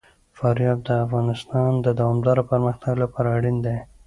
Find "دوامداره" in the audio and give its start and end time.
1.99-2.43